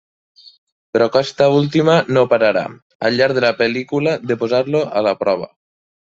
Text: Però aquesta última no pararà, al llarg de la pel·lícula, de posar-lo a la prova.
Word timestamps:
Però 0.95 1.07
aquesta 1.09 1.49
última 1.57 1.97
no 2.17 2.23
pararà, 2.31 2.63
al 3.09 3.17
llarg 3.19 3.37
de 3.39 3.43
la 3.45 3.51
pel·lícula, 3.59 4.15
de 4.31 4.39
posar-lo 4.45 4.81
a 5.01 5.05
la 5.09 5.13
prova. 5.21 5.51